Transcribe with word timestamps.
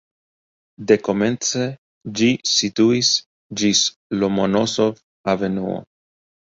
Dekomence 0.91 1.67
ĝi 2.21 2.31
situis 2.53 3.13
ĝis 3.63 3.85
Lomonosov-avenuo. 4.19 5.81